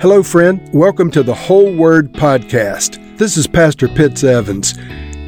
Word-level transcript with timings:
Hello, 0.00 0.22
friend. 0.22 0.60
Welcome 0.72 1.10
to 1.12 1.22
the 1.22 1.34
Whole 1.34 1.72
Word 1.74 2.12
Podcast. 2.12 3.16
This 3.18 3.36
is 3.36 3.46
Pastor 3.46 3.86
Pitts 3.86 4.24
Evans. 4.24 4.76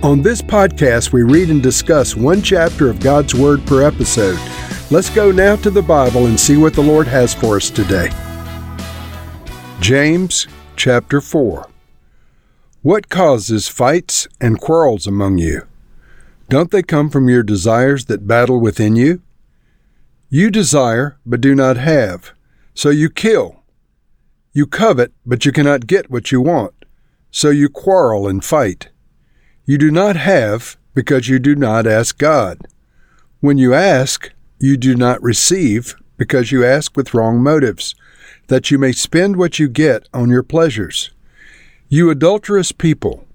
On 0.02 0.21
this 0.21 0.42
podcast, 0.42 1.12
we 1.12 1.22
read 1.22 1.51
and 1.51 1.62
discuss 1.62 2.17
one 2.17 2.42
chapter 2.42 2.90
of 2.90 2.98
God's 2.98 3.35
Word 3.35 3.64
per 3.66 3.82
episode. 3.82 4.38
Let's 4.90 5.11
go 5.11 5.30
now 5.30 5.54
to 5.56 5.71
the 5.71 5.82
Bible 5.82 6.27
and 6.27 6.38
see 6.38 6.56
what 6.56 6.74
the 6.74 6.82
Lord 6.82 7.06
has 7.06 7.32
for 7.32 7.56
us 7.56 7.71
today. 7.71 8.11
James 9.81 10.49
chapter 10.76 11.21
4. 11.21 11.69
What 12.83 13.08
causes 13.08 13.69
fights 13.69 14.26
and 14.40 14.60
quarrels 14.60 15.06
among 15.06 15.38
you? 15.38 15.62
Don't 16.48 16.70
they 16.70 16.83
come 16.83 17.10
from 17.10 17.28
your 17.28 17.42
desires 17.42 18.06
that 18.06 18.27
battle 18.27 18.60
within 18.60 18.96
you? 18.96 19.23
You 20.28 20.51
desire, 20.51 21.16
but 21.24 21.41
do 21.41 21.55
not 21.55 21.77
have, 21.77 22.33
so 22.74 22.91
you 22.91 23.09
kill. 23.09 23.63
You 24.56 24.66
covet, 24.68 25.12
but 25.26 25.44
you 25.44 25.50
cannot 25.50 25.88
get 25.88 26.12
what 26.12 26.30
you 26.30 26.40
want, 26.40 26.84
so 27.32 27.50
you 27.50 27.68
quarrel 27.68 28.28
and 28.28 28.45
fight. 28.45 28.88
You 29.66 29.78
do 29.78 29.90
not 29.90 30.14
have, 30.14 30.76
because 30.95 31.28
you 31.28 31.40
do 31.40 31.56
not 31.56 31.88
ask 31.88 32.16
God. 32.16 32.60
When 33.40 33.59
you 33.59 33.74
ask, 33.74 34.30
you 34.60 34.76
do 34.76 34.95
not 34.95 35.20
receive, 35.20 35.96
because 36.16 36.52
you 36.52 36.64
ask 36.64 36.96
with 36.96 37.14
wrong 37.14 37.42
motives, 37.42 37.96
that 38.46 38.70
you 38.70 38.78
may 38.78 38.92
spend 38.92 39.36
what 39.36 39.59
you 39.59 39.68
get 39.68 40.09
on 40.14 40.30
your 40.30 40.45
pleasures. 40.45 41.10
You 41.88 42.09
adulterous 42.10 42.70
people, 42.70 43.26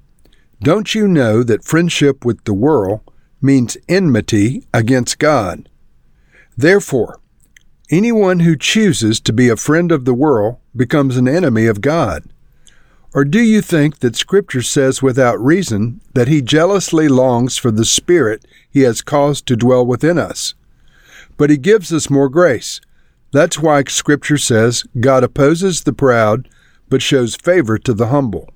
don't 0.61 0.95
you 0.95 1.05
know 1.05 1.43
that 1.43 1.65
friendship 1.65 2.23
with 2.23 2.45
the 2.45 2.53
world 2.53 3.01
means 3.41 3.75
enmity 3.89 4.63
against 4.73 5.19
God? 5.19 5.67
Therefore, 6.55 7.19
anyone 7.89 8.41
who 8.41 8.55
chooses 8.55 9.19
to 9.21 9.33
be 9.33 9.49
a 9.49 9.55
friend 9.55 9.91
of 9.91 10.05
the 10.05 10.13
world 10.13 10.57
becomes 10.75 11.17
an 11.17 11.27
enemy 11.27 11.65
of 11.65 11.81
God. 11.81 12.23
Or 13.13 13.25
do 13.25 13.41
you 13.41 13.61
think 13.61 13.99
that 13.99 14.15
Scripture 14.15 14.61
says 14.61 15.01
without 15.01 15.43
reason 15.43 16.01
that 16.13 16.27
He 16.27 16.41
jealously 16.41 17.07
longs 17.07 17.57
for 17.57 17.71
the 17.71 17.85
Spirit 17.85 18.45
He 18.69 18.81
has 18.81 19.01
caused 19.01 19.47
to 19.47 19.55
dwell 19.55 19.85
within 19.85 20.17
us? 20.17 20.53
But 21.37 21.49
He 21.49 21.57
gives 21.57 21.91
us 21.91 22.09
more 22.09 22.29
grace. 22.29 22.79
That's 23.31 23.59
why 23.59 23.83
Scripture 23.83 24.37
says 24.37 24.83
God 24.99 25.23
opposes 25.23 25.83
the 25.83 25.93
proud, 25.93 26.47
but 26.87 27.01
shows 27.01 27.35
favor 27.35 27.77
to 27.79 27.93
the 27.93 28.07
humble. 28.07 28.49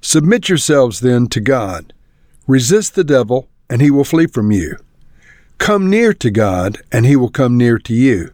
Submit 0.00 0.48
yourselves 0.48 1.00
then 1.00 1.26
to 1.28 1.40
God. 1.40 1.92
Resist 2.46 2.94
the 2.94 3.04
devil, 3.04 3.48
and 3.68 3.82
he 3.82 3.90
will 3.90 4.04
flee 4.04 4.26
from 4.26 4.50
you. 4.50 4.76
Come 5.58 5.90
near 5.90 6.14
to 6.14 6.30
God, 6.30 6.78
and 6.92 7.04
he 7.04 7.16
will 7.16 7.30
come 7.30 7.56
near 7.56 7.78
to 7.80 7.92
you. 7.92 8.32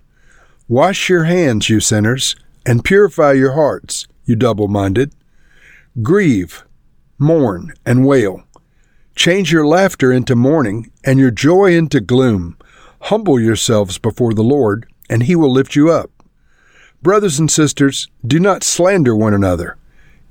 Wash 0.69 1.11
your 1.11 1.25
hands, 1.25 1.69
you 1.69 1.79
sinners, 1.79 2.37
and 2.65 2.85
purify 2.85 3.33
your 3.33 3.53
hearts, 3.53 4.07
you 4.25 4.35
double 4.35 4.67
minded. 4.67 5.15
Grieve, 6.03 6.65
mourn, 7.19 7.75
and 7.85 8.07
wail. 8.07 8.45
Change 9.15 9.53
your 9.53 9.67
laughter 9.67 10.11
into 10.11 10.35
mourning, 10.35 10.91
and 11.05 11.19
your 11.19 11.31
joy 11.31 11.77
into 11.77 12.01
gloom. 12.01 12.57
Humble 13.03 13.39
yourselves 13.39 13.99
before 13.99 14.33
the 14.33 14.43
Lord, 14.43 14.87
and 15.11 15.25
he 15.25 15.37
will 15.37 15.53
lift 15.53 15.77
you 15.77 15.91
up. 15.91 16.11
Brothers 17.03 17.39
and 17.39 17.51
sisters, 17.51 18.09
do 18.27 18.41
not 18.41 18.65
slander 18.65 19.15
one 19.15 19.35
another. 19.35 19.77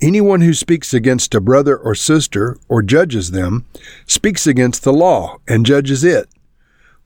Anyone 0.01 0.41
who 0.41 0.55
speaks 0.55 0.95
against 0.95 1.35
a 1.35 1.39
brother 1.39 1.77
or 1.77 1.93
sister 1.93 2.57
or 2.67 2.81
judges 2.81 3.29
them 3.29 3.65
speaks 4.07 4.47
against 4.47 4.83
the 4.83 4.91
law 4.91 5.37
and 5.47 5.63
judges 5.63 6.03
it. 6.03 6.27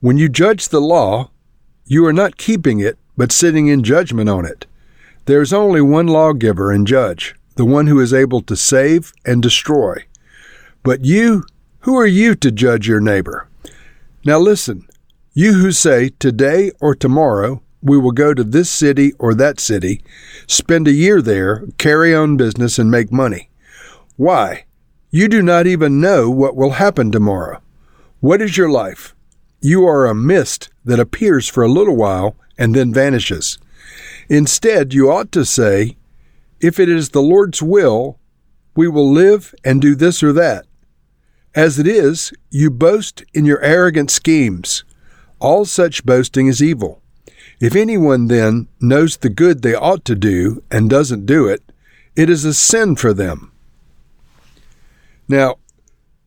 When 0.00 0.16
you 0.16 0.30
judge 0.30 0.70
the 0.70 0.80
law, 0.80 1.30
you 1.84 2.06
are 2.06 2.12
not 2.14 2.38
keeping 2.38 2.80
it, 2.80 2.98
but 3.18 3.32
sitting 3.32 3.66
in 3.66 3.82
judgment 3.82 4.30
on 4.30 4.46
it. 4.46 4.64
There 5.26 5.42
is 5.42 5.52
only 5.52 5.82
one 5.82 6.06
lawgiver 6.06 6.70
and 6.70 6.86
judge, 6.86 7.34
the 7.56 7.64
one 7.64 7.88
who 7.88 8.00
is 8.00 8.14
able 8.14 8.40
to 8.42 8.56
save 8.56 9.12
and 9.26 9.42
destroy. 9.42 10.06
But 10.84 11.04
you, 11.04 11.44
who 11.80 11.96
are 11.96 12.06
you 12.06 12.36
to 12.36 12.52
judge 12.52 12.86
your 12.86 13.00
neighbor? 13.00 13.48
Now 14.24 14.38
listen, 14.38 14.88
you 15.34 15.54
who 15.54 15.72
say, 15.72 16.10
Today 16.20 16.70
or 16.80 16.94
tomorrow 16.94 17.60
we 17.82 17.98
will 17.98 18.12
go 18.12 18.34
to 18.34 18.44
this 18.44 18.70
city 18.70 19.12
or 19.18 19.34
that 19.34 19.58
city, 19.58 20.00
spend 20.46 20.86
a 20.86 20.92
year 20.92 21.20
there, 21.20 21.64
carry 21.76 22.14
on 22.14 22.36
business, 22.36 22.78
and 22.78 22.88
make 22.90 23.10
money. 23.10 23.50
Why? 24.16 24.64
You 25.10 25.26
do 25.26 25.42
not 25.42 25.66
even 25.66 26.00
know 26.00 26.30
what 26.30 26.54
will 26.54 26.72
happen 26.72 27.10
tomorrow. 27.10 27.60
What 28.20 28.40
is 28.40 28.56
your 28.56 28.70
life? 28.70 29.14
You 29.60 29.84
are 29.86 30.06
a 30.06 30.14
mist 30.14 30.68
that 30.84 31.00
appears 31.00 31.48
for 31.48 31.64
a 31.64 31.68
little 31.68 31.96
while 31.96 32.36
and 32.58 32.74
then 32.74 32.92
vanishes. 32.92 33.58
Instead, 34.28 34.92
you 34.92 35.10
ought 35.10 35.32
to 35.32 35.44
say, 35.44 35.96
If 36.60 36.78
it 36.78 36.88
is 36.88 37.10
the 37.10 37.22
Lord's 37.22 37.62
will, 37.62 38.18
we 38.76 38.88
will 38.88 39.10
live 39.10 39.54
and 39.64 39.80
do 39.80 39.94
this 39.94 40.22
or 40.22 40.32
that. 40.34 40.66
As 41.54 41.78
it 41.78 41.88
is, 41.88 42.32
you 42.50 42.70
boast 42.70 43.24
in 43.32 43.44
your 43.44 43.60
arrogant 43.62 44.10
schemes. 44.10 44.84
All 45.40 45.64
such 45.64 46.04
boasting 46.04 46.46
is 46.46 46.62
evil. 46.62 47.00
If 47.60 47.74
anyone 47.74 48.28
then 48.28 48.68
knows 48.80 49.16
the 49.16 49.28
good 49.28 49.62
they 49.62 49.74
ought 49.74 50.04
to 50.04 50.14
do 50.14 50.62
and 50.70 50.88
doesn't 50.88 51.26
do 51.26 51.48
it, 51.48 51.62
it 52.14 52.30
is 52.30 52.44
a 52.44 52.54
sin 52.54 52.96
for 52.96 53.12
them. 53.12 53.52
Now, 55.28 55.56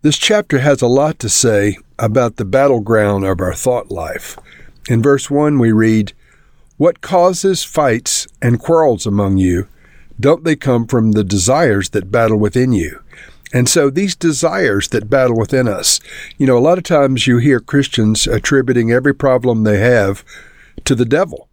this 0.02 0.18
chapter 0.18 0.59
has 0.59 0.81
a 0.81 0.88
lot 0.88 1.19
to 1.19 1.30
say 1.30 1.78
about 2.00 2.36
the 2.36 2.46
battleground 2.46 3.24
of 3.24 3.40
our 3.40 3.53
thought 3.53 3.92
life. 3.92 4.38
In 4.90 5.02
verse 5.02 5.30
1, 5.30 5.59
we 5.59 5.72
read, 5.72 6.13
what 6.81 7.00
causes 7.00 7.64
fights 7.64 8.28
and 8.42 8.59
quarrels 8.59 9.06
among 9.06 9.38
you? 9.38 9.68
Don't 10.19 10.44
they 10.44 10.56
come 10.56 10.88
from 10.88 11.12
the 11.12 11.24
desires 11.24 11.92
that 11.92 12.09
battle 12.09 12.40
within 12.40 12.72
you? 12.72 13.03
And 13.53 13.69
so 13.69 13.92
these 13.92 14.16
desires 14.16 14.88
that 14.88 15.08
battle 15.08 15.38
within 15.38 15.68
us, 15.68 16.00
you 16.40 16.47
know, 16.47 16.58
a 16.58 16.66
lot 16.68 16.80
of 16.80 16.84
times 16.84 17.28
you 17.28 17.38
hear 17.38 17.59
Christians 17.59 18.25
attributing 18.25 18.92
every 18.92 19.14
problem 19.14 19.64
they 19.64 19.78
have 19.78 20.25
to 20.86 20.96
the 20.96 21.06
devil. 21.06 21.47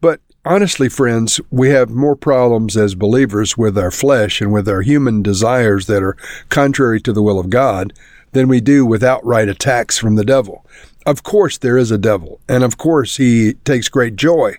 But 0.00 0.20
honestly, 0.44 0.88
friends, 0.88 1.40
we 1.52 1.68
have 1.68 1.90
more 1.90 2.16
problems 2.16 2.76
as 2.76 2.96
believers 2.96 3.56
with 3.56 3.78
our 3.78 3.92
flesh 3.92 4.40
and 4.40 4.52
with 4.52 4.68
our 4.68 4.82
human 4.82 5.22
desires 5.22 5.86
that 5.86 6.02
are 6.02 6.16
contrary 6.48 7.00
to 7.02 7.12
the 7.12 7.22
will 7.22 7.38
of 7.38 7.48
God 7.48 7.92
than 8.32 8.48
we 8.48 8.60
do 8.60 8.84
with 8.84 9.02
outright 9.02 9.48
attacks 9.48 9.98
from 9.98 10.16
the 10.16 10.24
devil. 10.24 10.64
Of 11.06 11.22
course, 11.22 11.58
there 11.58 11.78
is 11.78 11.90
a 11.90 11.98
devil, 11.98 12.40
and 12.48 12.62
of 12.62 12.76
course, 12.76 13.16
he 13.16 13.54
takes 13.64 13.88
great 13.88 14.16
joy 14.16 14.56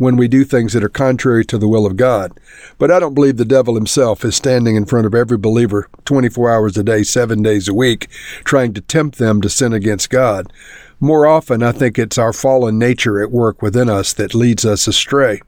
when 0.00 0.16
we 0.16 0.26
do 0.28 0.44
things 0.44 0.72
that 0.72 0.82
are 0.82 0.88
contrary 0.88 1.44
to 1.44 1.58
the 1.58 1.68
will 1.68 1.84
of 1.84 1.94
God. 1.94 2.32
But 2.78 2.90
I 2.90 2.98
don't 2.98 3.14
believe 3.14 3.36
the 3.36 3.44
devil 3.44 3.74
himself 3.74 4.24
is 4.24 4.34
standing 4.34 4.74
in 4.74 4.86
front 4.86 5.06
of 5.06 5.14
every 5.14 5.36
believer 5.36 5.90
24 6.06 6.50
hours 6.50 6.78
a 6.78 6.82
day, 6.82 7.02
seven 7.02 7.42
days 7.42 7.68
a 7.68 7.74
week, 7.74 8.08
trying 8.42 8.72
to 8.72 8.80
tempt 8.80 9.18
them 9.18 9.42
to 9.42 9.50
sin 9.50 9.74
against 9.74 10.08
God. 10.08 10.50
More 11.00 11.26
often, 11.26 11.62
I 11.62 11.72
think 11.72 11.98
it's 11.98 12.16
our 12.16 12.32
fallen 12.32 12.78
nature 12.78 13.22
at 13.22 13.30
work 13.30 13.60
within 13.60 13.90
us 13.90 14.14
that 14.14 14.34
leads 14.34 14.64
us 14.64 14.88
astray. 14.88 15.42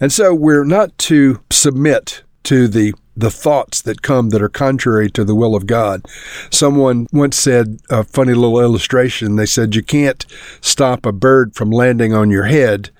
And 0.00 0.10
so 0.10 0.34
we're 0.34 0.64
not 0.64 0.96
to 0.98 1.40
submit 1.50 2.22
to 2.44 2.68
the 2.68 2.94
the 3.18 3.30
thoughts 3.30 3.82
that 3.82 4.00
come 4.00 4.30
that 4.30 4.40
are 4.40 4.48
contrary 4.48 5.10
to 5.10 5.24
the 5.24 5.34
will 5.34 5.56
of 5.56 5.66
God. 5.66 6.06
Someone 6.50 7.08
once 7.12 7.36
said 7.36 7.80
a 7.90 8.04
funny 8.04 8.32
little 8.32 8.60
illustration. 8.60 9.34
They 9.34 9.46
said 9.46 9.74
you 9.74 9.82
can't 9.82 10.24
stop 10.60 11.04
a 11.04 11.12
bird 11.12 11.54
from 11.54 11.70
landing 11.70 12.14
on 12.14 12.30
your 12.30 12.44
head, 12.44 12.90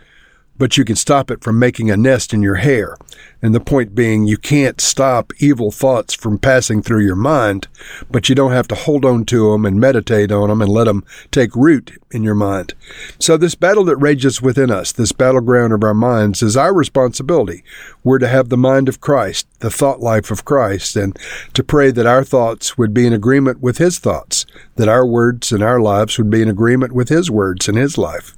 but 0.59 0.77
you 0.77 0.85
can 0.85 0.97
stop 0.97 1.31
it 1.31 1.43
from 1.43 1.59
making 1.59 1.91
a 1.91 1.97
nest 1.97 2.35
in 2.35 2.43
your 2.43 2.57
hair. 2.57 2.97
And 3.41 3.55
the 3.55 3.61
point 3.61 3.95
being, 3.95 4.27
you 4.27 4.37
can't 4.37 4.81
stop 4.81 5.33
evil 5.39 5.71
thoughts 5.71 6.15
from 6.15 6.39
passing 6.39 6.83
through 6.83 7.05
your 7.05 7.17
mind, 7.17 7.69
but 8.11 8.29
you 8.29 8.35
don't 8.35 8.53
have 8.53 8.67
to 8.69 8.75
hold 8.75 9.05
on 9.05 9.25
to 9.27 9.53
them 9.53 9.65
and 9.65 9.81
meditate 9.81 10.33
on 10.33 10.49
them 10.49 10.61
and 10.61 10.71
let 10.71 10.85
them 10.85 11.05
take 11.31 11.55
root 11.55 11.93
in 12.11 12.25
your 12.25 12.35
mind. 12.35 12.75
So 13.21 13.37
this 13.37 13.55
battle 13.55 13.85
that 13.85 13.97
rages 13.97 14.43
within 14.43 14.71
us, 14.71 14.91
this 14.91 15.13
battleground 15.13 15.73
of 15.73 15.85
our 15.85 15.95
minds, 15.95 16.43
is 16.43 16.57
our 16.57 16.75
responsibility. 16.75 17.63
We're 18.03 18.19
to 18.19 18.29
have 18.29 18.49
the 18.49 18.57
mind 18.57 18.89
of 18.89 19.01
Christ, 19.01 19.47
the 19.61 19.71
thought 19.71 20.01
life 20.01 20.31
of 20.31 20.45
Christ, 20.45 20.97
and 20.97 21.17
to 21.55 21.63
pray 21.63 21.93
that 21.93 22.07
our 22.07 22.25
thoughts 22.25 22.77
would 22.77 22.93
be 22.93 23.07
in 23.07 23.13
agreement 23.13 23.61
with 23.61 23.79
His 23.79 23.99
thoughts, 23.99 24.47
that 24.77 24.89
our 24.89 25.07
words 25.07 25.53
and 25.53 25.63
our 25.63 25.81
lives 25.81 26.19
would 26.19 26.31
be 26.31 26.43
in 26.43 26.49
agreement 26.49 26.93
with 26.93 27.09
His 27.09 27.31
words 27.31 27.69
and 27.69 27.79
His 27.79 27.97
life. 27.97 28.38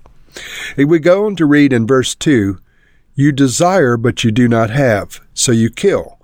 We 0.76 0.98
go 0.98 1.26
on 1.26 1.36
to 1.36 1.46
read 1.46 1.72
in 1.72 1.86
verse 1.86 2.14
2 2.14 2.58
You 3.14 3.32
desire, 3.32 3.96
but 3.96 4.24
you 4.24 4.30
do 4.30 4.48
not 4.48 4.70
have, 4.70 5.20
so 5.34 5.52
you 5.52 5.70
kill. 5.70 6.18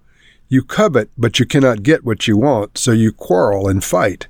You 0.49 0.63
covet, 0.63 1.11
but 1.19 1.39
you 1.39 1.47
cannot 1.47 1.83
get 1.83 2.05
what 2.05 2.29
you 2.29 2.37
want, 2.37 2.79
so 2.79 2.93
you 2.93 3.13
quarrel 3.13 3.69
and 3.69 3.83
fight. 3.83 4.29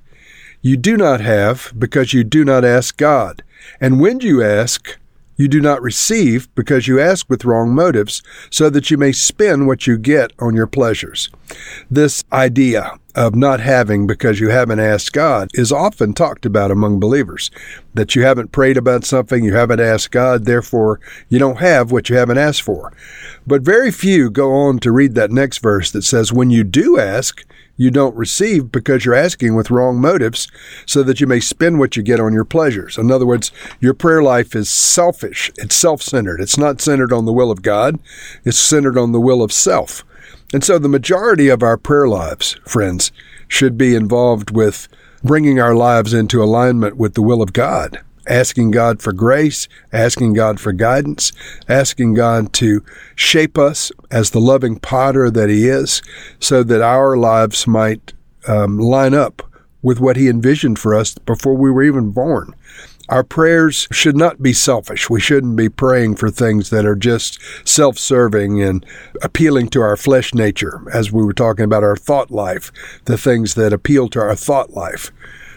You 0.62 0.76
do 0.76 0.96
not 0.96 1.20
have, 1.20 1.72
because 1.78 2.14
you 2.14 2.24
do 2.24 2.44
not 2.44 2.64
ask 2.64 2.96
God. 2.96 3.42
And 3.80 4.00
when 4.00 4.20
you 4.20 4.42
ask, 4.42 4.98
You 5.36 5.48
do 5.48 5.60
not 5.60 5.82
receive 5.82 6.52
because 6.54 6.88
you 6.88 7.00
ask 7.00 7.28
with 7.28 7.44
wrong 7.44 7.74
motives, 7.74 8.22
so 8.50 8.70
that 8.70 8.90
you 8.90 8.96
may 8.96 9.12
spend 9.12 9.66
what 9.66 9.86
you 9.86 9.98
get 9.98 10.32
on 10.38 10.54
your 10.54 10.66
pleasures. 10.66 11.30
This 11.90 12.24
idea 12.32 12.98
of 13.14 13.34
not 13.34 13.60
having 13.60 14.06
because 14.06 14.40
you 14.40 14.50
haven't 14.50 14.78
asked 14.78 15.12
God 15.12 15.48
is 15.54 15.72
often 15.72 16.12
talked 16.12 16.44
about 16.44 16.70
among 16.70 17.00
believers. 17.00 17.50
That 17.94 18.14
you 18.14 18.22
haven't 18.22 18.52
prayed 18.52 18.76
about 18.76 19.04
something, 19.04 19.42
you 19.42 19.54
haven't 19.54 19.80
asked 19.80 20.10
God, 20.10 20.44
therefore 20.44 21.00
you 21.28 21.38
don't 21.38 21.58
have 21.58 21.90
what 21.90 22.10
you 22.10 22.16
haven't 22.16 22.38
asked 22.38 22.62
for. 22.62 22.92
But 23.46 23.62
very 23.62 23.90
few 23.90 24.30
go 24.30 24.52
on 24.52 24.78
to 24.80 24.92
read 24.92 25.14
that 25.14 25.30
next 25.30 25.58
verse 25.58 25.90
that 25.92 26.02
says, 26.02 26.32
when 26.32 26.50
you 26.50 26.62
do 26.62 26.98
ask, 26.98 27.42
you 27.76 27.90
don't 27.90 28.16
receive 28.16 28.72
because 28.72 29.04
you're 29.04 29.14
asking 29.14 29.54
with 29.54 29.70
wrong 29.70 30.00
motives 30.00 30.48
so 30.86 31.02
that 31.02 31.20
you 31.20 31.26
may 31.26 31.40
spend 31.40 31.78
what 31.78 31.96
you 31.96 32.02
get 32.02 32.20
on 32.20 32.32
your 32.32 32.44
pleasures. 32.44 32.98
In 32.98 33.10
other 33.10 33.26
words, 33.26 33.52
your 33.80 33.94
prayer 33.94 34.22
life 34.22 34.54
is 34.54 34.70
selfish. 34.70 35.50
It's 35.56 35.74
self-centered. 35.74 36.40
It's 36.40 36.58
not 36.58 36.80
centered 36.80 37.12
on 37.12 37.24
the 37.24 37.32
will 37.32 37.50
of 37.50 37.62
God. 37.62 37.98
It's 38.44 38.58
centered 38.58 38.96
on 38.98 39.12
the 39.12 39.20
will 39.20 39.42
of 39.42 39.52
self. 39.52 40.04
And 40.52 40.62
so 40.64 40.78
the 40.78 40.88
majority 40.88 41.48
of 41.48 41.62
our 41.62 41.76
prayer 41.76 42.08
lives, 42.08 42.58
friends, 42.66 43.12
should 43.48 43.76
be 43.76 43.94
involved 43.94 44.50
with 44.50 44.88
bringing 45.22 45.60
our 45.60 45.74
lives 45.74 46.14
into 46.14 46.42
alignment 46.42 46.96
with 46.96 47.14
the 47.14 47.22
will 47.22 47.42
of 47.42 47.52
God 47.52 48.00
asking 48.26 48.70
God 48.70 49.00
for 49.00 49.12
grace, 49.12 49.68
asking 49.92 50.34
God 50.34 50.60
for 50.60 50.72
guidance, 50.72 51.32
asking 51.68 52.14
God 52.14 52.52
to 52.54 52.84
shape 53.14 53.58
us 53.58 53.92
as 54.10 54.30
the 54.30 54.40
loving 54.40 54.78
potter 54.78 55.30
that 55.30 55.50
He 55.50 55.68
is, 55.68 56.02
so 56.40 56.62
that 56.62 56.82
our 56.82 57.16
lives 57.16 57.66
might 57.66 58.12
um, 58.48 58.78
line 58.78 59.14
up 59.14 59.42
with 59.82 60.00
what 60.00 60.16
He 60.16 60.28
envisioned 60.28 60.78
for 60.78 60.94
us 60.94 61.14
before 61.14 61.54
we 61.54 61.70
were 61.70 61.82
even 61.82 62.10
born. 62.10 62.54
Our 63.08 63.22
prayers 63.22 63.86
should 63.92 64.16
not 64.16 64.42
be 64.42 64.52
selfish. 64.52 65.08
We 65.08 65.20
shouldn't 65.20 65.54
be 65.54 65.68
praying 65.68 66.16
for 66.16 66.28
things 66.28 66.70
that 66.70 66.84
are 66.84 66.96
just 66.96 67.38
self 67.66 67.98
serving 67.98 68.60
and 68.60 68.84
appealing 69.22 69.68
to 69.70 69.80
our 69.80 69.96
flesh 69.96 70.34
nature, 70.34 70.82
as 70.92 71.12
we 71.12 71.22
were 71.24 71.32
talking 71.32 71.64
about 71.64 71.84
our 71.84 71.96
thought 71.96 72.32
life, 72.32 72.72
the 73.04 73.16
things 73.16 73.54
that 73.54 73.72
appeal 73.72 74.08
to 74.08 74.20
our 74.20 74.34
thought 74.34 74.70
life. 74.70 75.12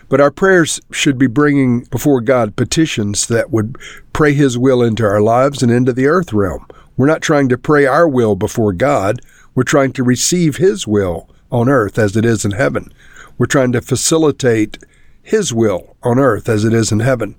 But 0.09 0.19
our 0.19 0.31
prayers 0.31 0.81
should 0.91 1.17
be 1.17 1.27
bringing 1.27 1.81
before 1.85 2.19
God 2.19 2.56
petitions 2.56 3.27
that 3.27 3.51
would 3.51 3.77
pray 4.11 4.33
His 4.33 4.57
will 4.57 4.81
into 4.81 5.06
our 5.06 5.21
lives 5.21 5.61
and 5.63 5.71
into 5.71 5.94
the 5.94 6.07
earth 6.07 6.33
realm. 6.33 6.65
We're 6.97 7.07
not 7.07 7.21
trying 7.21 7.47
to 7.50 7.57
pray 7.57 7.85
our 7.85 8.07
will 8.07 8.35
before 8.35 8.73
God. 8.73 9.21
We're 9.56 9.63
trying 9.63 9.94
to 9.94 10.03
receive 10.03 10.57
His 10.57 10.85
will 10.88 11.29
on 11.51 11.69
earth 11.69 11.97
as 11.97 12.17
it 12.17 12.25
is 12.25 12.44
in 12.44 12.51
heaven. 12.51 12.91
We're 13.38 13.45
trying 13.45 13.71
to 13.71 13.81
facilitate 13.81 14.79
His 15.21 15.53
will 15.53 15.95
on 16.03 16.19
earth 16.19 16.50
as 16.50 16.65
it 16.65 16.73
is 16.73 16.91
in 16.91 17.00
heaven. 17.00 17.35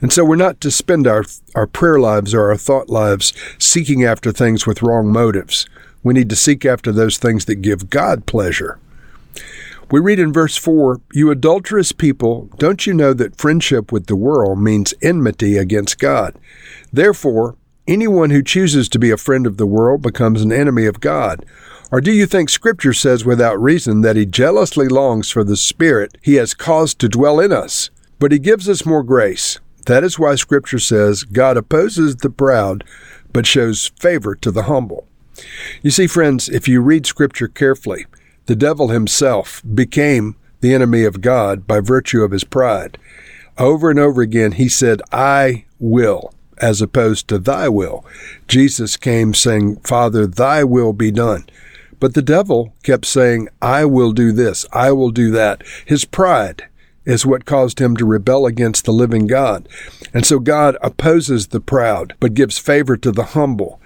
And 0.00 0.12
so 0.12 0.24
we're 0.24 0.36
not 0.36 0.60
to 0.60 0.70
spend 0.70 1.06
our, 1.06 1.24
our 1.54 1.66
prayer 1.66 1.98
lives 1.98 2.34
or 2.34 2.50
our 2.50 2.56
thought 2.56 2.88
lives 2.88 3.32
seeking 3.58 4.04
after 4.04 4.30
things 4.30 4.66
with 4.66 4.82
wrong 4.82 5.10
motives. 5.10 5.66
We 6.02 6.14
need 6.14 6.30
to 6.30 6.36
seek 6.36 6.64
after 6.64 6.92
those 6.92 7.18
things 7.18 7.44
that 7.46 7.56
give 7.56 7.90
God 7.90 8.26
pleasure. 8.26 8.78
We 9.90 9.98
read 9.98 10.20
in 10.20 10.32
verse 10.32 10.56
4 10.56 11.00
You 11.12 11.32
adulterous 11.32 11.90
people, 11.90 12.48
don't 12.58 12.86
you 12.86 12.94
know 12.94 13.12
that 13.14 13.40
friendship 13.40 13.90
with 13.90 14.06
the 14.06 14.14
world 14.14 14.60
means 14.60 14.94
enmity 15.02 15.56
against 15.56 15.98
God? 15.98 16.38
Therefore, 16.92 17.56
anyone 17.88 18.30
who 18.30 18.40
chooses 18.40 18.88
to 18.90 19.00
be 19.00 19.10
a 19.10 19.16
friend 19.16 19.48
of 19.48 19.56
the 19.56 19.66
world 19.66 20.00
becomes 20.00 20.42
an 20.42 20.52
enemy 20.52 20.86
of 20.86 21.00
God. 21.00 21.44
Or 21.90 22.00
do 22.00 22.12
you 22.12 22.26
think 22.26 22.50
Scripture 22.50 22.92
says 22.92 23.24
without 23.24 23.60
reason 23.60 24.02
that 24.02 24.14
He 24.14 24.26
jealously 24.26 24.86
longs 24.86 25.28
for 25.28 25.42
the 25.42 25.56
Spirit 25.56 26.16
He 26.22 26.34
has 26.34 26.54
caused 26.54 27.00
to 27.00 27.08
dwell 27.08 27.40
in 27.40 27.50
us? 27.50 27.90
But 28.20 28.30
He 28.30 28.38
gives 28.38 28.68
us 28.68 28.86
more 28.86 29.02
grace. 29.02 29.58
That 29.86 30.04
is 30.04 30.20
why 30.20 30.36
Scripture 30.36 30.78
says 30.78 31.24
God 31.24 31.56
opposes 31.56 32.14
the 32.14 32.30
proud, 32.30 32.84
but 33.32 33.44
shows 33.44 33.90
favor 33.98 34.36
to 34.36 34.52
the 34.52 34.64
humble. 34.64 35.08
You 35.82 35.90
see, 35.90 36.06
friends, 36.06 36.48
if 36.48 36.68
you 36.68 36.80
read 36.80 37.06
Scripture 37.06 37.48
carefully, 37.48 38.06
the 38.46 38.56
devil 38.56 38.88
himself 38.88 39.62
became 39.74 40.36
the 40.60 40.74
enemy 40.74 41.04
of 41.04 41.20
God 41.20 41.66
by 41.66 41.80
virtue 41.80 42.22
of 42.22 42.32
his 42.32 42.44
pride. 42.44 42.98
Over 43.58 43.90
and 43.90 43.98
over 43.98 44.22
again, 44.22 44.52
he 44.52 44.68
said, 44.68 45.02
I 45.12 45.64
will, 45.78 46.32
as 46.58 46.80
opposed 46.80 47.28
to 47.28 47.38
thy 47.38 47.68
will. 47.68 48.04
Jesus 48.48 48.96
came 48.96 49.34
saying, 49.34 49.76
Father, 49.80 50.26
thy 50.26 50.64
will 50.64 50.92
be 50.92 51.10
done. 51.10 51.46
But 51.98 52.14
the 52.14 52.22
devil 52.22 52.74
kept 52.82 53.04
saying, 53.04 53.48
I 53.60 53.84
will 53.84 54.12
do 54.12 54.32
this, 54.32 54.64
I 54.72 54.92
will 54.92 55.10
do 55.10 55.30
that. 55.32 55.62
His 55.84 56.04
pride 56.04 56.64
is 57.04 57.26
what 57.26 57.44
caused 57.44 57.80
him 57.80 57.96
to 57.96 58.04
rebel 58.04 58.46
against 58.46 58.84
the 58.84 58.92
living 58.92 59.26
God. 59.26 59.68
And 60.14 60.24
so 60.24 60.38
God 60.38 60.76
opposes 60.82 61.48
the 61.48 61.60
proud, 61.60 62.14
but 62.20 62.34
gives 62.34 62.58
favor 62.58 62.96
to 62.98 63.10
the 63.10 63.24
humble. 63.24 63.80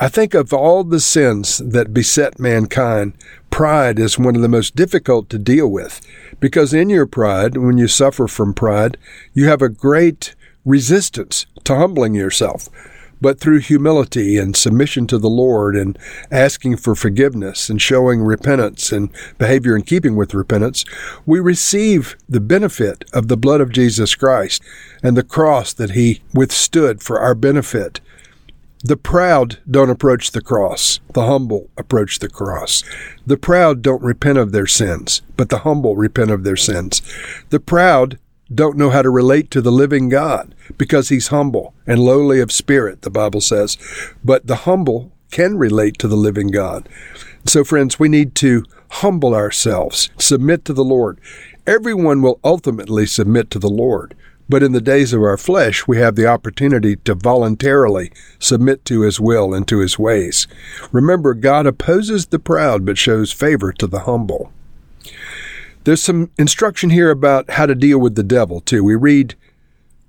I 0.00 0.08
think 0.08 0.34
of 0.34 0.52
all 0.52 0.84
the 0.84 1.00
sins 1.00 1.58
that 1.58 1.94
beset 1.94 2.38
mankind, 2.38 3.14
pride 3.52 3.98
is 3.98 4.18
one 4.18 4.34
of 4.34 4.42
the 4.42 4.48
most 4.48 4.74
difficult 4.74 5.28
to 5.28 5.38
deal 5.38 5.68
with 5.68 6.00
because 6.40 6.72
in 6.72 6.88
your 6.88 7.06
pride, 7.06 7.56
when 7.56 7.78
you 7.78 7.86
suffer 7.86 8.26
from 8.26 8.54
pride, 8.54 8.96
you 9.34 9.46
have 9.46 9.62
a 9.62 9.68
great 9.68 10.34
resistance 10.64 11.46
to 11.62 11.76
humbling 11.76 12.14
yourself. 12.14 12.68
But 13.20 13.38
through 13.38 13.60
humility 13.60 14.36
and 14.36 14.56
submission 14.56 15.06
to 15.06 15.18
the 15.18 15.30
Lord 15.30 15.76
and 15.76 15.96
asking 16.30 16.78
for 16.78 16.96
forgiveness 16.96 17.68
and 17.68 17.80
showing 17.80 18.22
repentance 18.22 18.90
and 18.90 19.10
behavior 19.38 19.76
in 19.76 19.82
keeping 19.82 20.16
with 20.16 20.34
repentance, 20.34 20.84
we 21.24 21.38
receive 21.38 22.16
the 22.28 22.40
benefit 22.40 23.04
of 23.12 23.28
the 23.28 23.36
blood 23.36 23.60
of 23.60 23.70
Jesus 23.70 24.16
Christ 24.16 24.60
and 25.04 25.16
the 25.16 25.22
cross 25.22 25.72
that 25.74 25.90
he 25.90 26.22
withstood 26.34 27.00
for 27.00 27.20
our 27.20 27.36
benefit. 27.36 28.00
The 28.84 28.96
proud 28.96 29.58
don't 29.70 29.90
approach 29.90 30.32
the 30.32 30.40
cross. 30.40 30.98
The 31.14 31.26
humble 31.26 31.70
approach 31.76 32.18
the 32.18 32.28
cross. 32.28 32.82
The 33.24 33.36
proud 33.36 33.80
don't 33.80 34.02
repent 34.02 34.38
of 34.38 34.50
their 34.50 34.66
sins, 34.66 35.22
but 35.36 35.50
the 35.50 35.58
humble 35.58 35.94
repent 35.94 36.32
of 36.32 36.42
their 36.42 36.56
sins. 36.56 37.00
The 37.50 37.60
proud 37.60 38.18
don't 38.52 38.76
know 38.76 38.90
how 38.90 39.02
to 39.02 39.10
relate 39.10 39.50
to 39.52 39.60
the 39.60 39.70
living 39.70 40.08
God 40.08 40.54
because 40.76 41.08
he's 41.08 41.28
humble 41.28 41.74
and 41.86 42.00
lowly 42.00 42.40
of 42.40 42.50
spirit, 42.50 43.02
the 43.02 43.10
Bible 43.10 43.40
says. 43.40 43.78
But 44.24 44.48
the 44.48 44.56
humble 44.56 45.12
can 45.30 45.56
relate 45.56 45.98
to 45.98 46.08
the 46.08 46.16
living 46.16 46.48
God. 46.48 46.88
So, 47.46 47.64
friends, 47.64 48.00
we 48.00 48.08
need 48.08 48.34
to 48.36 48.64
humble 48.90 49.34
ourselves, 49.34 50.10
submit 50.18 50.64
to 50.66 50.72
the 50.72 50.84
Lord. 50.84 51.20
Everyone 51.66 52.20
will 52.20 52.40
ultimately 52.42 53.06
submit 53.06 53.48
to 53.50 53.58
the 53.58 53.70
Lord. 53.70 54.14
But 54.52 54.62
in 54.62 54.72
the 54.72 54.82
days 54.82 55.14
of 55.14 55.22
our 55.22 55.38
flesh, 55.38 55.88
we 55.88 55.96
have 55.96 56.14
the 56.14 56.26
opportunity 56.26 56.96
to 56.96 57.14
voluntarily 57.14 58.12
submit 58.38 58.84
to 58.84 59.00
His 59.00 59.18
will 59.18 59.54
and 59.54 59.66
to 59.66 59.78
His 59.78 59.98
ways. 59.98 60.46
Remember, 60.92 61.32
God 61.32 61.64
opposes 61.64 62.26
the 62.26 62.38
proud 62.38 62.84
but 62.84 62.98
shows 62.98 63.32
favor 63.32 63.72
to 63.72 63.86
the 63.86 64.00
humble. 64.00 64.52
There's 65.84 66.02
some 66.02 66.30
instruction 66.38 66.90
here 66.90 67.10
about 67.10 67.52
how 67.52 67.64
to 67.64 67.74
deal 67.74 67.98
with 67.98 68.14
the 68.14 68.22
devil, 68.22 68.60
too. 68.60 68.84
We 68.84 68.94
read, 68.94 69.36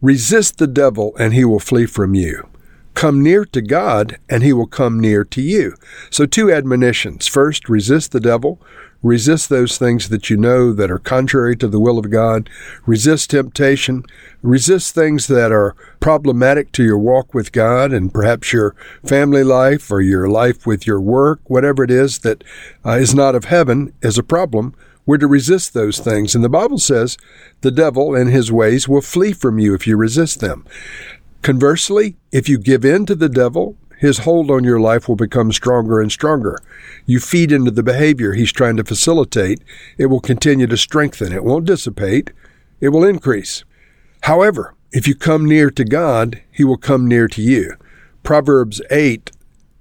Resist 0.02 0.58
the 0.58 0.68
devil 0.68 1.16
and 1.18 1.34
he 1.34 1.46
will 1.46 1.62
flee 1.62 1.86
from 1.86 2.14
you. 2.14 2.46
Come 2.94 3.22
near 3.22 3.46
to 3.46 3.62
God 3.62 4.18
and 4.30 4.44
he 4.44 4.54
will 4.54 4.68
come 4.68 5.00
near 5.00 5.24
to 5.26 5.42
you. 5.42 5.76
So, 6.10 6.26
two 6.26 6.52
admonitions. 6.52 7.28
First, 7.28 7.70
resist 7.70 8.12
the 8.12 8.20
devil. 8.20 8.60
Resist 9.04 9.50
those 9.50 9.78
things 9.78 10.08
that 10.08 10.30
you 10.30 10.38
know 10.38 10.72
that 10.72 10.90
are 10.90 10.98
contrary 10.98 11.58
to 11.58 11.68
the 11.68 11.80
will 11.80 12.00
of 12.00 12.10
God. 12.10 12.50
Resist 12.86 13.32
temptation. 13.32 14.04
Resist 14.42 14.96
things 14.96 15.28
that 15.28 15.52
are 15.52 15.76
problematic 16.00 16.72
to 16.72 16.84
your 16.84 16.98
walk 16.98 17.34
with 17.34 17.52
God 17.52 17.92
and 17.92 18.14
perhaps 18.14 18.54
your 18.54 18.76
family 19.06 19.44
life 19.44 19.92
or 19.92 20.00
your 20.00 20.30
life 20.30 20.66
with 20.66 20.88
your 20.88 21.02
work, 21.02 21.42
whatever 21.46 21.84
it 21.84 21.92
is 21.92 22.20
that 22.20 22.46
uh, 22.86 22.92
is 22.92 23.14
not 23.14 23.36
of 23.36 23.46
heaven 23.46 23.94
is 24.02 24.18
a 24.18 24.24
problem. 24.24 24.74
We're 25.06 25.18
to 25.18 25.28
resist 25.28 25.74
those 25.74 26.00
things. 26.00 26.34
And 26.34 26.42
the 26.42 26.50
Bible 26.50 26.80
says 26.80 27.18
the 27.60 27.72
devil 27.72 28.16
and 28.16 28.30
his 28.30 28.54
ways 28.54 28.88
will 28.88 29.02
flee 29.02 29.34
from 29.34 29.60
you 29.60 29.74
if 29.74 29.86
you 29.86 29.98
resist 29.98 30.40
them. 30.40 30.66
Conversely, 31.44 32.16
if 32.32 32.50
you 32.50 32.58
give 32.58 32.84
in 32.84 33.06
to 33.06 33.16
the 33.16 33.30
devil 33.30 33.78
his 34.04 34.20
hold 34.20 34.52
on 34.52 34.66
your 34.66 34.82
life 34.82 35.08
will 35.08 35.16
become 35.16 35.54
stronger 35.54 36.02
and 36.02 36.12
stronger. 36.12 36.58
You 37.06 37.22
feed 37.22 37.54
into 37.54 37.72
the 37.72 37.84
behavior 37.84 38.34
he's 38.34 38.52
trying 38.52 38.76
to 38.76 38.84
facilitate, 38.84 39.64
it 39.98 40.08
will 40.08 40.20
continue 40.20 40.68
to 40.68 40.76
strengthen. 40.76 41.32
It 41.32 41.46
won't 41.46 41.64
dissipate, 41.66 42.32
it 42.82 42.90
will 42.90 43.06
increase. 43.06 43.64
However, 44.24 44.76
if 44.92 45.08
you 45.08 45.16
come 45.16 45.46
near 45.46 45.72
to 45.72 45.86
God, 45.86 46.42
he 46.52 46.66
will 46.66 46.76
come 46.76 47.08
near 47.08 47.30
to 47.30 47.42
you. 47.42 47.76
Proverbs 48.24 48.82
8 48.92 49.32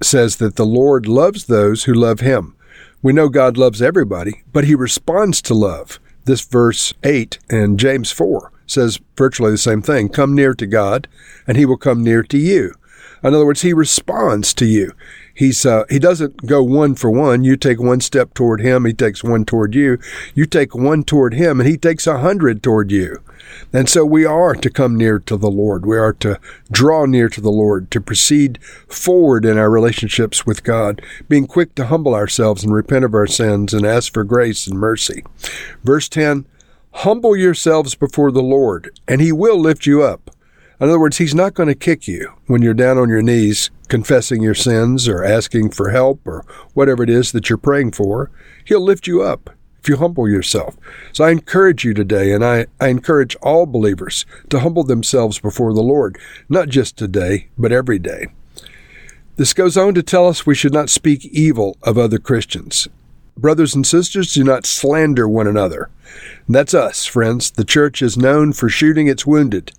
says 0.01 0.37
that 0.37 0.55
the 0.55 0.67
Lord 0.67 1.09
loves 1.09 1.47
those 1.47 1.85
who 1.85 1.93
love 1.93 2.21
him. 2.21 2.55
We 3.03 3.13
know 3.13 3.29
God 3.29 3.57
loves 3.57 3.83
everybody, 3.83 4.45
but 4.53 4.65
he 4.65 4.77
responds 4.77 5.43
to 5.43 5.55
love. 5.55 5.99
This 6.27 6.43
verse 6.43 6.95
8 7.03 7.41
and 7.51 7.77
James 7.77 8.13
4 8.13 8.52
says 8.73 9.01
virtually 9.17 9.51
the 9.51 9.59
same 9.59 9.83
thing. 9.83 10.09
Come 10.09 10.35
near 10.35 10.55
to 10.55 10.67
God, 10.67 11.09
and 11.47 11.57
he 11.57 11.67
will 11.67 11.77
come 11.77 12.03
near 12.03 12.23
to 12.25 12.39
you. 12.39 12.75
In 13.23 13.35
other 13.35 13.47
words, 13.47 13.63
he 13.63 13.73
responds 13.73 14.53
to 14.55 14.67
you. 14.67 14.93
He's 15.35 15.65
uh, 15.65 15.85
he 15.89 15.99
doesn't 15.99 16.47
go 16.47 16.63
one 16.63 16.95
for 16.95 17.11
one. 17.11 17.45
You 17.45 17.57
take 17.57 17.81
one 17.81 18.01
step 18.01 18.35
toward 18.35 18.61
him, 18.61 18.85
he 18.85 18.93
takes 18.93 19.25
one 19.25 19.45
toward 19.45 19.75
you. 19.75 19.99
You 20.35 20.45
take 20.45 20.75
one 20.75 21.05
toward 21.05 21.35
him, 21.35 21.61
and 21.61 21.69
he 21.69 21.77
takes 21.79 22.07
a 22.07 22.19
hundred 22.19 22.63
toward 22.63 22.91
you. 22.91 23.23
And 23.73 23.89
so 23.89 24.05
we 24.05 24.25
are 24.25 24.55
to 24.55 24.71
come 24.71 24.97
near 24.97 25.19
to 25.21 25.37
the 25.37 25.51
Lord. 25.51 25.87
We 25.87 25.97
are 25.97 26.13
to 26.15 26.39
draw 26.71 27.07
near 27.07 27.29
to 27.29 27.41
the 27.41 27.51
Lord, 27.51 27.91
to 27.91 28.01
proceed 28.01 28.59
forward 28.89 29.45
in 29.45 29.59
our 29.59 29.71
relationships 29.71 30.45
with 30.45 30.65
God, 30.65 31.03
being 31.29 31.47
quick 31.47 31.75
to 31.77 31.87
humble 31.87 32.15
ourselves 32.15 32.65
and 32.65 32.75
repent 32.75 33.05
of 33.05 33.15
our 33.15 33.27
sins 33.27 33.73
and 33.73 33.87
ask 33.87 34.13
for 34.13 34.25
grace 34.25 34.67
and 34.67 34.79
mercy. 34.79 35.25
Verse 35.83 36.09
10 36.09 36.45
Humble 36.93 37.37
yourselves 37.37 37.95
before 37.95 38.31
the 38.31 38.43
Lord, 38.43 38.99
and 39.09 39.21
he 39.21 39.33
will 39.33 39.59
lift 39.59 39.87
you 39.87 40.03
up. 40.03 40.31
In 40.81 40.89
other 40.89 41.01
words, 41.01 41.19
he's 41.19 41.35
not 41.35 41.55
going 41.55 41.69
to 41.69 41.75
kick 41.75 42.09
you 42.09 42.33
when 42.47 42.63
you're 42.63 42.75
down 42.75 42.99
on 42.99 43.09
your 43.09 43.23
knees 43.23 43.71
confessing 43.93 44.43
your 44.43 44.55
sins 44.55 45.07
or 45.07 45.23
asking 45.23 45.71
for 45.71 45.91
help 45.91 46.27
or 46.27 46.47
whatever 46.73 47.03
it 47.03 47.11
is 47.11 47.31
that 47.33 47.51
you're 47.51 47.59
praying 47.59 47.93
for. 47.93 48.31
He'll 48.65 48.81
lift 48.81 49.07
you 49.07 49.23
up 49.23 49.51
if 49.81 49.89
you 49.89 49.99
humble 49.99 50.27
yourself. 50.27 50.79
So 51.13 51.25
I 51.25 51.31
encourage 51.31 51.85
you 51.85 51.93
today, 51.93 52.33
and 52.33 52.43
I, 52.43 52.69
I 52.81 52.89
encourage 52.89 53.37
all 53.43 53.67
believers 53.67 54.25
to 54.49 54.61
humble 54.61 54.83
themselves 54.83 55.39
before 55.39 55.75
the 55.75 55.83
Lord, 55.83 56.17
not 56.49 56.71
just 56.71 56.97
today, 56.97 57.49
but 57.59 57.71
every 57.71 57.99
day. 57.99 58.29
This 59.37 59.53
goes 59.53 59.77
on 59.77 59.93
to 59.95 60.03
tell 60.03 60.27
us 60.27 60.47
we 60.47 60.55
should 60.55 60.73
not 60.73 60.89
speak 60.89 61.27
evil 61.27 61.77
of 61.83 61.99
other 61.99 62.19
Christians. 62.19 62.89
Brothers 63.37 63.75
and 63.75 63.87
sisters, 63.87 64.35
do 64.35 64.45
not 64.45 64.67
slander 64.67 65.27
one 65.27 65.47
another. 65.47 65.89
that's 66.49 66.75
us, 66.75 67.07
friends. 67.07 67.51
The 67.51 67.65
church 67.65 68.03
is 68.03 68.17
known 68.17 68.53
for 68.53 68.69
shooting 68.69 69.07
its 69.07 69.27
wounded. 69.27 69.73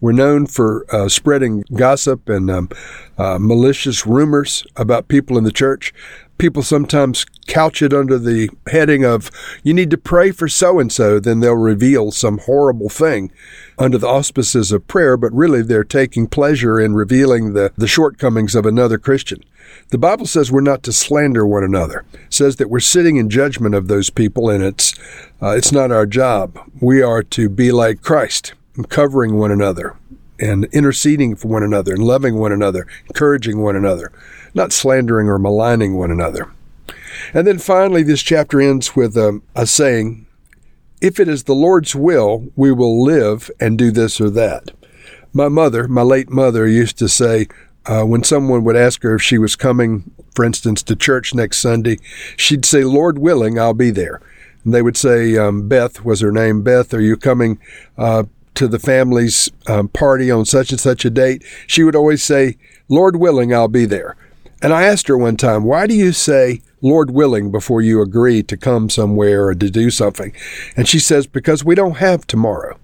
We're 0.00 0.12
known 0.12 0.46
for 0.46 0.86
uh, 0.94 1.08
spreading 1.08 1.64
gossip 1.74 2.28
and 2.28 2.50
um, 2.50 2.68
uh, 3.18 3.38
malicious 3.38 4.06
rumors 4.06 4.64
about 4.76 5.08
people 5.08 5.36
in 5.36 5.44
the 5.44 5.52
church 5.52 5.92
people 6.40 6.62
sometimes 6.62 7.26
couch 7.46 7.82
it 7.82 7.92
under 7.92 8.18
the 8.18 8.48
heading 8.68 9.04
of, 9.04 9.30
you 9.62 9.74
need 9.74 9.90
to 9.90 9.98
pray 9.98 10.32
for 10.32 10.48
so 10.48 10.80
and 10.80 10.90
so, 10.90 11.20
then 11.20 11.40
they'll 11.40 11.54
reveal 11.54 12.10
some 12.10 12.38
horrible 12.38 12.88
thing 12.88 13.30
under 13.78 13.98
the 13.98 14.08
auspices 14.08 14.72
of 14.72 14.88
prayer, 14.88 15.16
but 15.18 15.32
really 15.32 15.62
they're 15.62 15.84
taking 15.84 16.26
pleasure 16.26 16.80
in 16.80 16.94
revealing 16.94 17.52
the, 17.52 17.70
the 17.76 17.86
shortcomings 17.86 18.54
of 18.54 18.64
another 18.64 18.96
Christian. 18.96 19.44
The 19.90 19.98
Bible 19.98 20.26
says 20.26 20.50
we're 20.50 20.62
not 20.62 20.82
to 20.84 20.92
slander 20.92 21.46
one 21.46 21.62
another. 21.62 22.04
It 22.14 22.32
says 22.32 22.56
that 22.56 22.70
we're 22.70 22.80
sitting 22.80 23.16
in 23.16 23.28
judgment 23.28 23.74
of 23.74 23.88
those 23.88 24.08
people, 24.08 24.48
and 24.48 24.64
it's 24.64 24.98
uh, 25.42 25.50
it's 25.50 25.72
not 25.72 25.92
our 25.92 26.06
job. 26.06 26.58
We 26.80 27.02
are 27.02 27.22
to 27.22 27.48
be 27.48 27.70
like 27.70 28.02
Christ, 28.02 28.54
covering 28.84 29.36
one 29.36 29.50
another, 29.50 29.96
and 30.38 30.64
interceding 30.66 31.36
for 31.36 31.48
one 31.48 31.62
another, 31.62 31.94
and 31.94 32.02
loving 32.02 32.36
one 32.36 32.52
another, 32.52 32.86
encouraging 33.08 33.60
one 33.60 33.76
another 33.76 34.12
not 34.54 34.72
slandering 34.72 35.28
or 35.28 35.38
maligning 35.38 35.96
one 35.96 36.10
another. 36.10 36.50
And 37.34 37.46
then 37.46 37.58
finally, 37.58 38.02
this 38.02 38.22
chapter 38.22 38.60
ends 38.60 38.96
with 38.96 39.16
um, 39.16 39.42
a 39.54 39.66
saying, 39.66 40.26
If 41.00 41.20
it 41.20 41.28
is 41.28 41.44
the 41.44 41.54
Lord's 41.54 41.94
will, 41.94 42.48
we 42.56 42.72
will 42.72 43.02
live 43.02 43.50
and 43.60 43.78
do 43.78 43.90
this 43.90 44.20
or 44.20 44.30
that. 44.30 44.70
My 45.32 45.48
mother, 45.48 45.86
my 45.86 46.02
late 46.02 46.30
mother, 46.30 46.66
used 46.66 46.98
to 46.98 47.08
say, 47.08 47.46
uh, 47.86 48.04
when 48.04 48.22
someone 48.22 48.64
would 48.64 48.76
ask 48.76 49.02
her 49.02 49.14
if 49.14 49.22
she 49.22 49.38
was 49.38 49.56
coming, 49.56 50.10
for 50.34 50.44
instance, 50.44 50.82
to 50.82 50.96
church 50.96 51.34
next 51.34 51.58
Sunday, 51.58 51.98
she'd 52.36 52.64
say, 52.64 52.84
Lord 52.84 53.18
willing, 53.18 53.58
I'll 53.58 53.74
be 53.74 53.90
there. 53.90 54.20
And 54.64 54.74
they 54.74 54.82
would 54.82 54.96
say, 54.96 55.36
um, 55.36 55.68
Beth 55.68 56.04
was 56.04 56.20
her 56.20 56.32
name. 56.32 56.62
Beth, 56.62 56.92
are 56.92 57.00
you 57.00 57.16
coming 57.16 57.58
uh, 57.96 58.24
to 58.54 58.68
the 58.68 58.78
family's 58.78 59.50
um, 59.66 59.88
party 59.88 60.30
on 60.30 60.44
such 60.44 60.70
and 60.70 60.80
such 60.80 61.04
a 61.04 61.10
date? 61.10 61.44
She 61.66 61.82
would 61.82 61.96
always 61.96 62.22
say, 62.22 62.56
Lord 62.88 63.16
willing, 63.16 63.54
I'll 63.54 63.68
be 63.68 63.86
there. 63.86 64.16
And 64.62 64.72
I 64.72 64.82
asked 64.82 65.08
her 65.08 65.16
one 65.16 65.36
time, 65.36 65.64
why 65.64 65.86
do 65.86 65.94
you 65.94 66.12
say, 66.12 66.60
Lord 66.82 67.10
willing, 67.10 67.50
before 67.50 67.80
you 67.80 68.02
agree 68.02 68.42
to 68.42 68.56
come 68.56 68.90
somewhere 68.90 69.46
or 69.46 69.54
to 69.54 69.70
do 69.70 69.90
something? 69.90 70.34
And 70.76 70.86
she 70.86 70.98
says, 70.98 71.26
because 71.26 71.64
we 71.64 71.74
don't 71.74 71.96
have 71.98 72.26
tomorrow. 72.26 72.78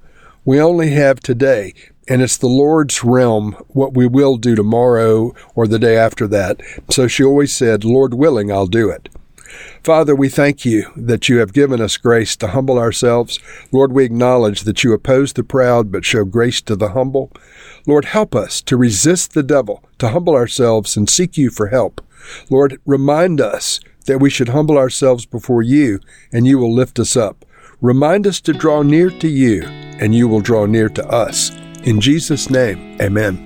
We 0.45 0.61
only 0.61 0.91
have 0.91 1.21
today. 1.21 1.75
And 2.09 2.23
it's 2.23 2.37
the 2.37 2.47
Lord's 2.47 3.03
realm 3.03 3.53
what 3.69 3.95
we 3.95 4.07
will 4.07 4.37
do 4.37 4.55
tomorrow 4.55 5.35
or 5.55 5.67
the 5.67 5.79
day 5.79 5.97
after 5.97 6.27
that. 6.29 6.61
So 6.89 7.09
she 7.09 7.25
always 7.25 7.55
said, 7.55 7.85
Lord 7.85 8.15
willing, 8.15 8.53
I'll 8.53 8.69
do 8.69 8.89
it. 8.89 9.09
Father, 9.83 10.15
we 10.15 10.29
thank 10.29 10.65
you 10.65 10.91
that 10.97 11.29
you 11.29 11.39
have 11.39 11.53
given 11.53 11.81
us 11.81 11.97
grace 11.97 12.37
to 12.37 12.49
humble 12.49 12.79
ourselves. 12.79 13.39
Lord, 13.73 13.93
we 13.93 14.05
acknowledge 14.05 14.63
that 14.63 14.83
you 14.83 14.93
oppose 14.93 15.33
the 15.33 15.45
proud 15.45 15.93
but 15.93 16.05
show 16.05 16.25
grace 16.25 16.61
to 16.63 16.77
the 16.77 16.91
humble. 16.91 17.31
Lord, 17.87 18.07
help 18.07 18.35
us 18.35 18.61
to 18.63 18.77
resist 18.77 19.35
the 19.35 19.43
devil, 19.43 19.85
to 19.99 20.09
humble 20.09 20.35
ourselves 20.35 20.97
and 20.97 21.09
seek 21.09 21.37
you 21.37 21.51
for 21.51 21.69
help. 21.69 22.01
Lord, 22.51 22.81
remind 22.85 23.41
us 23.41 23.81
that 24.07 24.19
we 24.19 24.31
should 24.31 24.49
humble 24.49 24.79
ourselves 24.79 25.27
before 25.27 25.63
you 25.63 26.01
and 26.33 26.47
you 26.47 26.59
will 26.59 26.75
lift 26.75 26.99
us 26.99 27.17
up. 27.17 27.45
Remind 27.81 28.27
us 28.27 28.41
to 28.41 28.53
draw 28.53 28.83
near 28.83 29.11
to 29.11 29.29
you 29.29 29.63
and 29.65 30.15
you 30.15 30.29
will 30.29 30.41
draw 30.41 30.67
near 30.67 30.89
to 30.89 31.07
us. 31.09 31.51
In 31.85 32.01
Jesus' 32.01 32.51
name, 32.51 32.99
amen. 33.01 33.46